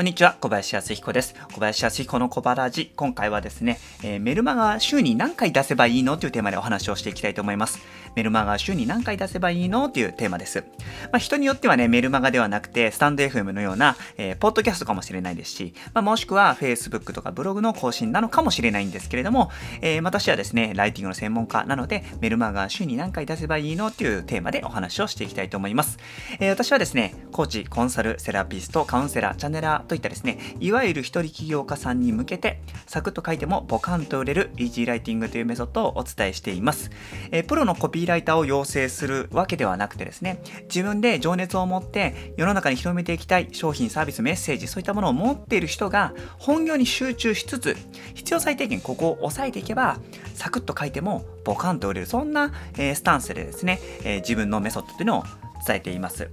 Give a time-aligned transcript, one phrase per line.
[0.00, 1.34] こんにちは、小林康彦です。
[1.52, 2.90] 小林康彦の小腹ジ。
[2.96, 7.80] 今回はですね、えー、メルマガ週に何回出せばいいのというテーマでお話をしていきたいと思います。
[8.16, 9.88] メルマガ週に何回出せばいいの？
[9.88, 10.64] というテーマです。
[11.04, 19.50] まあ、人によってはね、メルマガではなくて、スタンド FM のような、えー、ポッドキャストかもしれないですし、まあ、もしくは Facebook とかブログの更新なのかもしれないんですけれども、
[19.80, 23.90] えー、私はですね、ライティングの専門家なので、メルマガ週に何回出せばいいの？
[23.90, 25.98] というテーマでお話をしていきたいと思います。
[26.40, 36.90] え私はですね、コーチ、コンサル、セラピスト、カウンセラー、チャンネラーといったですね、いわゆる一人起業家さんに向けて、サクッと書いてもボカンと売れるイージーライティングというメソッドをお伝えしています。
[37.30, 47.76] えー、プロのコピライターを養成するわけではなくてですね、自分で情熱を持って世の中に広めていきたい商品、サービス、メッセージ、そういったものを持っている人が本業に集中しつつ、
[48.14, 49.98] 必要最低限ここを押さえていけば、
[50.34, 55.24] サクッと書いてもボカンと売れる、そんな、え、スタンスでですね、え、自分のメソッドというのを
[55.66, 56.30] 伝えています。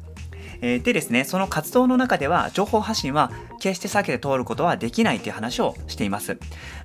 [0.61, 6.37] え、でですね、その活動の中では情報発信は決して避けて通ることはできないという話をしています。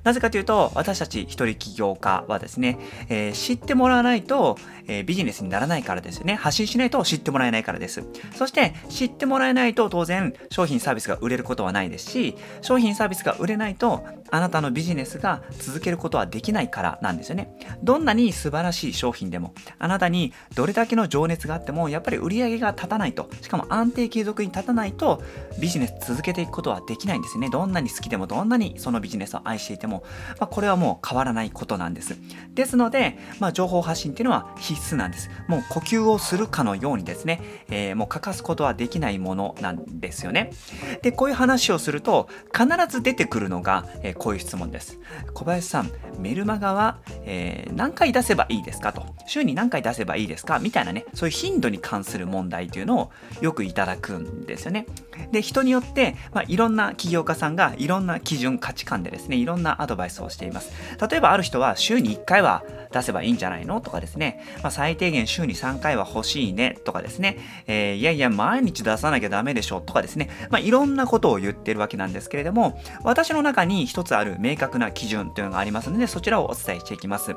[0.04, 4.58] なぜかというと、私たち一人起業家はですね、えー、知ってもらわないと、
[4.98, 6.34] え、ビジネスにならないからですよね。
[6.34, 8.02] 発信しないと知ってもらえないからです。
[8.34, 17.54] そして、知ってもらえないと当然商品サービスが売れることはないですし、商品サービスが売れないとあなたのビジネスが続けることはできないからなんですよね。
[17.82, 25.22] どんなに素晴らしい商品でも、あなたにどれだけの情熱があっても、やっぱり売り上げが立たないと、しかも安定継続に立たないと、
[25.60, 27.50] ビジネス続けていくことはできないんですね。
[27.50, 30.02] どんなに好きでも、どんなにそのビジネスを愛していても、
[30.40, 32.16] まあ、これはもう変わらないことなんです。
[32.54, 35.30] ですので、まあ、情報発信っていうのは必須なんです。
[35.48, 40.52] もう呼吸をするかのようにですね、えー、もう欠かすことはできないものなんですよね。
[41.02, 44.98] で、こういう話をすると、必ず出てくるのが、えーこういう質問です。
[45.34, 49.04] 小林さん、メルマガは、えー、何回出せばいいですかと。
[49.26, 50.58] 週に何回出せばいいですか？
[50.58, 53.10] みたいなね、そういう頻度に関する問題というのを
[53.40, 54.86] よくいただくんですよね。
[55.32, 60.70] で、人によって、まあ、いろんな起業家さんがいろんな基準、価値観でですね、いろんなアドバイスをしています。
[61.10, 63.80] 例えばある人は週に1回は出せばいいんじゃないの？
[63.80, 66.78] とかですね、まあ、最低限週に3回は欲しいね。
[66.84, 69.80] とかですね、えー、いやいや毎日出さなきゃダメでしょ。
[69.80, 77.34] とかですね、まあ、いろんなことを言ってるわけなんですけれども、私の中に一つある明確な基準というのがありますので、そちらをお伝えしていきます。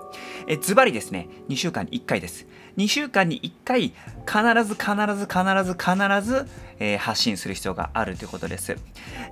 [0.48, 2.48] えズバリですね、2週間に1回です。
[2.78, 3.94] 2週間に1回、
[4.28, 6.48] 必ず必ず必ず必ず、
[6.80, 8.78] えー、発信する必要があるということです。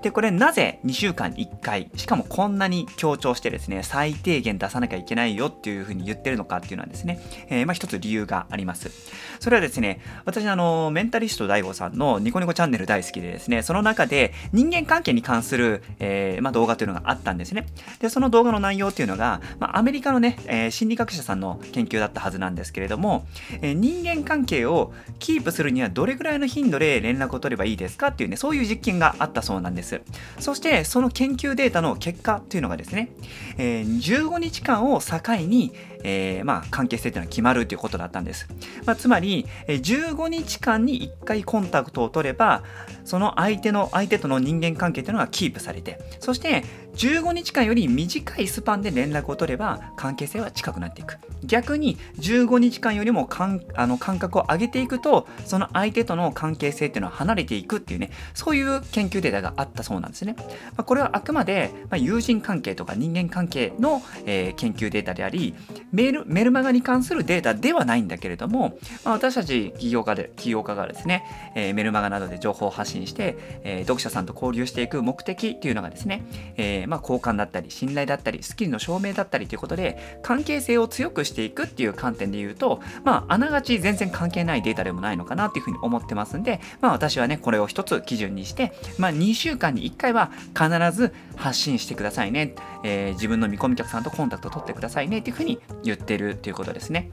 [0.01, 8.91] で、これなぜ2週間に1回、しかもこんなに強調してですね、最低限出さなきゃいけないよっていうふうに言ってるのかっていうのはですね、えー、まあ一つ理由があります。
[9.39, 17.65] それはですね、私あの、メンタリスト DAIGO さんのニコニコチャンネル大好きでですね、その中で人間関係に関する、えー、まあ、動画というのがあったんですね。
[17.99, 23.25] で、その動画の内容っていうのが、まあ、アメリカのね、えー、心理学者さんの研究だったはずなんですけれども、
[23.61, 30.01] え、人間関係をキープするにはどれぐらいの頻度で連絡を取ればいいですかっていうね、そういう実験があったそうなんです。
[30.39, 33.09] そして、その研究データの結果っていうのがですね、
[33.57, 35.73] えー、15日間を境に、
[36.03, 38.47] えー、まあ、関係性というのは決まるということだったんです。
[38.86, 42.64] まあ、つまり、15日間に1回コンタクトを取れば、
[43.06, 46.64] その相手の、相手との人間関係というのがキープされて、そして
[46.96, 51.18] 15日間より短いスパンで連絡を取れば関係性は近くなっていく。
[51.44, 60.35] 逆に15日間よりもかんあの間隔を上げていくと、その相手との関係性っていうのは離れていくっていうね、そういう研究データがあったそうなんですね。
[60.38, 60.46] ま
[60.78, 65.56] あ、これはあくまで、まあ、友人関係とか人間関係の、えー、研究データであり、
[65.93, 71.23] メール、メルマガに関するデータではないんだけれども、まあ、私たち起業家で、起業家がですね、
[71.55, 76.25] えー、メルマガなどで情報を発信して、えー、読者さんと交流していく目的っていうのがですね、
[76.57, 97.11] えー、まあ、交換だったり、信頼だったり、スキルの証明だったりということで、関係性を強くしていくっていう観点で言うと、まあ、あながち全然関係ないデータでもないのかなっていうふうに思ってますんで、まあ、私はね、これを一つ基準にして、まあ、2週間に1回は必ず発信してくださいね、えー、自分の見込み客さんとコンタクト取ってくださいねっていうふうに言ってるっていうことですね。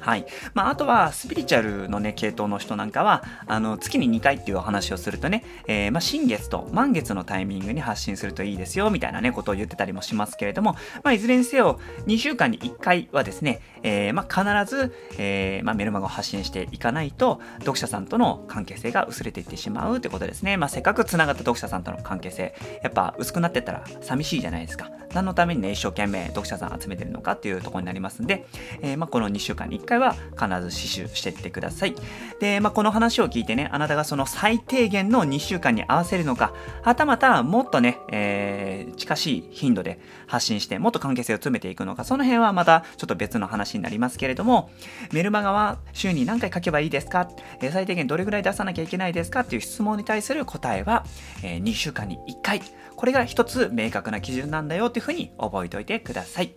[0.00, 0.26] はい。
[0.54, 20.56] まあ、あとは、スピリチュアルのね、系統の人なんかは、あの、月に2回っていうお話をするとね、えー、まあ、新月と満月のタイミングに発信するといいですよ、みたいなね、ことを言ってたりもしますけれども、まあ、いずれにせよ、2週間に1回はですね、えー、まあ、必ず、えー、まあ、メルマガを発信していかないと、読者さんとの関係性が薄れていってしまうってことですね。
[20.56, 24.90] まあ、せっかく繋がった読者さんとの関係性、やっぱ薄くなってったら寂しいじゃないですか。
[25.14, 28.46] 何のためにね、一生懸命読者さん集めてるのかっていうところになりますんで、
[28.82, 31.94] えー、まあ、この2週間に1回回は必ず死守してってください。
[32.40, 36.52] で、まあ、この話を聞いてね、あなたがその最低限の2週間に合わせるのか、
[36.82, 44.70] はたまたもっとね、えー、近しい頻度で発信して、もっと関係性を詰めていくのか、その辺はまたちょっと別の話になりますけれども、
[45.12, 47.28] メルマガは週に何回書けばいいですか、
[47.72, 49.40] 最低限どれぐらい出さなきゃいけないですか？
[49.40, 51.04] っていう質問に対する答えは、
[51.42, 52.60] えー、2週間に1回。
[52.96, 56.54] これが一つ明確な基準なんだよっていうふうに覚えておいてください。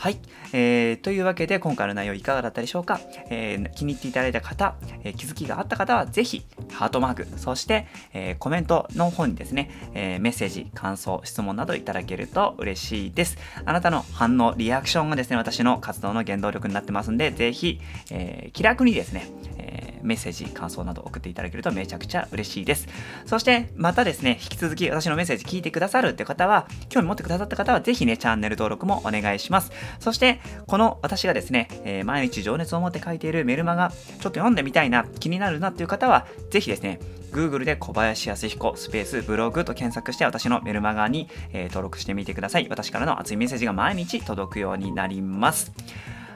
[0.00, 0.18] はい、
[0.54, 0.96] えー。
[0.96, 4.74] というわけで今回の内容いかがだったでしょうか、えー、気に入っていただいた方、
[5.04, 6.42] えー、気づきがあった方はぜひ
[6.72, 13.36] ハートマーク、そして、えー、コメントの方にですね、えメッセージ、感想、質問などいただけると嬉しいです。
[13.66, 17.78] あなたの反応、リアクションがですね、私の活動の原動力になってますんで、ぜひ、
[18.10, 19.26] え気楽にですね、
[19.58, 19.69] え
[20.02, 22.88] メッセージ、感想など送っていただけるとめちゃくちゃ嬉しいです。
[23.26, 29.72] そして、またですね、引き続き私のメッセージ聞いてくださるって方は、興味持ってくださった方は、ぜひね、チャンネル登録もお願いします。
[29.98, 37.00] そして、この私がですね、えー、毎日情熱を持って書いているメルマガ、ちょっと読んでみたいな、気になるなっていう方は、ぜひですね、
[37.32, 42.66] Google で小林康彦スペースブログと検索して私のメルマガに、えー、登録してみてください。
[42.68, 45.72] 私からの熱いメッセージが毎日届くようになります。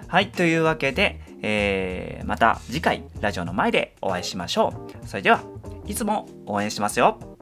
[0.07, 5.07] はい、というわけで、えー、また次回ラジオの前でお会いしましょう。
[5.07, 5.43] それでは、
[5.87, 7.34] いつも応援しますよ。